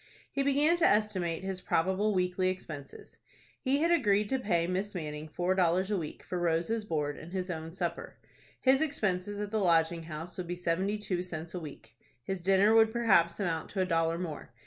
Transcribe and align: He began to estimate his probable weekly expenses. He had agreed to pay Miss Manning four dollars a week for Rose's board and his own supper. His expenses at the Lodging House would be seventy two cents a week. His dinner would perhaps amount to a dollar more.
He 0.31 0.41
began 0.41 0.77
to 0.77 0.83
estimate 0.87 1.43
his 1.43 1.61
probable 1.61 2.11
weekly 2.15 2.49
expenses. 2.49 3.19
He 3.61 3.83
had 3.83 3.91
agreed 3.91 4.29
to 4.29 4.39
pay 4.39 4.65
Miss 4.65 4.95
Manning 4.95 5.29
four 5.29 5.53
dollars 5.53 5.91
a 5.91 5.97
week 5.99 6.23
for 6.23 6.39
Rose's 6.39 6.83
board 6.85 7.17
and 7.19 7.31
his 7.31 7.51
own 7.51 7.71
supper. 7.71 8.17
His 8.59 8.81
expenses 8.81 9.39
at 9.39 9.51
the 9.51 9.59
Lodging 9.59 10.01
House 10.01 10.39
would 10.39 10.47
be 10.47 10.55
seventy 10.55 10.97
two 10.97 11.21
cents 11.21 11.53
a 11.53 11.59
week. 11.59 11.95
His 12.23 12.41
dinner 12.41 12.73
would 12.73 12.91
perhaps 12.91 13.39
amount 13.39 13.69
to 13.69 13.81
a 13.81 13.85
dollar 13.85 14.17
more. 14.17 14.51